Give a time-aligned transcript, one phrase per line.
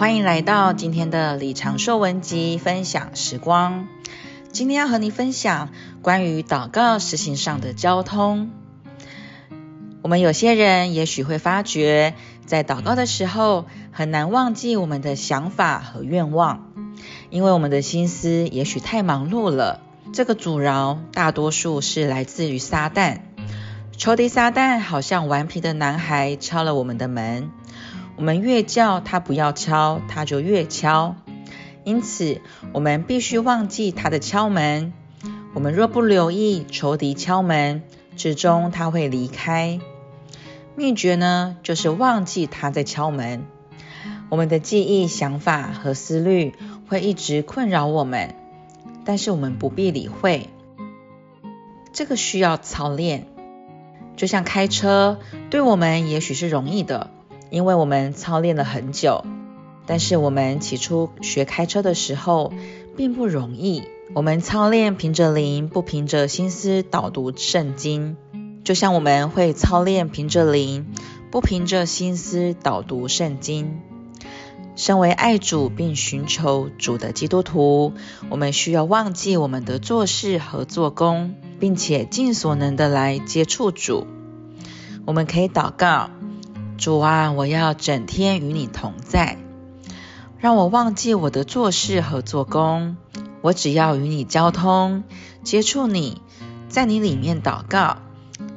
[0.00, 3.86] 欢迎来到今天的李长寿文集分享时光。
[4.50, 5.68] 今天要和你分享
[6.00, 8.50] 关于祷告实行上的交通。
[10.00, 12.14] 我们有些人也许会发觉，
[12.46, 16.72] 在祷告的时候很难忘记我们的想法和愿望，
[17.28, 19.80] 因为我们的心思也许太忙碌了。
[20.14, 23.18] 这个阻挠大多数是来自于撒旦。
[23.98, 27.50] 仇敌撒旦好像顽皮的男孩敲了我们的门，
[28.20, 31.16] 我们越叫他不要敲，他就越敲。
[31.84, 32.42] 因此，
[32.74, 34.92] 我们必须忘记他的敲门。
[35.54, 37.82] 我们若不留意仇敌敲门，
[38.16, 39.80] 最终他会离开。
[40.76, 43.46] 秘诀呢，就是忘记他在敲门。
[44.28, 46.54] 我们的记忆、想法和思虑
[46.90, 48.34] 会一直困扰我们，
[49.06, 50.50] 但是我们不必理会。
[51.94, 53.28] 这个需要操练，
[54.16, 57.10] 就像开车，对我们也许是容易的，
[57.50, 59.24] 因为我们操练了很久。
[59.86, 62.52] 但是我们起初学开车的时候，
[62.96, 63.82] 并不容易。
[64.14, 68.16] 我们操练凭着灵，不凭着心思导读圣经。
[68.62, 70.86] 就像我们会操练凭着灵，
[71.30, 73.80] 不凭着心思导读圣经。
[74.76, 77.92] 身为爱主并寻求主的基督徒，
[78.30, 84.06] 我们需要忘记我们的做事和做工，并且尽所能的来接触主。
[85.04, 86.10] 我们可以祷告：
[86.80, 89.36] 主啊，我要整天与你同在，
[90.38, 92.96] 让我忘记我的做事和做工，
[93.42, 95.04] 我只要与你交通，
[95.44, 96.22] 接触你，
[96.70, 97.98] 在你里面祷告。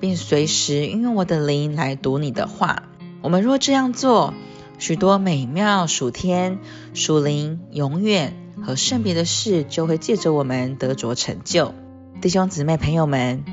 [0.00, 2.82] 并随时运用我的灵来读你的话。
[3.22, 4.34] 我们若这样做，
[4.78, 6.58] 许多美妙属天、
[6.94, 11.72] 属灵、永远和圣别的事就会借着我们得着成就。
[12.20, 13.44] 弟兄姊妹、朋友们，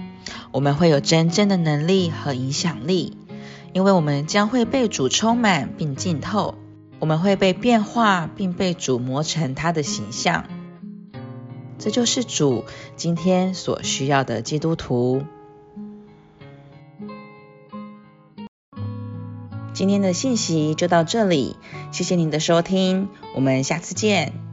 [0.51, 3.17] 我们会有真正的能力和影响力，
[3.75, 6.55] 因为我们将会被主充满并浸透。
[6.97, 10.45] 我们会被变化，并被主磨成他的形象。
[11.77, 12.63] 这就是主
[12.95, 15.23] 今天所需要的基督徒。
[19.73, 21.57] 今天的信息就到这里，
[21.91, 24.44] 谢谢您的收听，我们下次见。